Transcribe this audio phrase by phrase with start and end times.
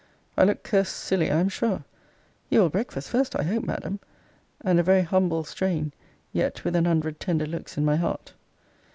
[0.35, 1.83] I looked cursed silly, I am sure.
[2.49, 3.99] You will breakfast first, I hope, Madam;
[4.61, 5.91] and a very humble strain;
[6.33, 8.33] yet with an hundred tender looks in my heart.